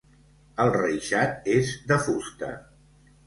El 0.63 0.71
reixat 0.75 1.45
és 1.57 1.71
de 1.93 1.99
fusta. 2.07 2.49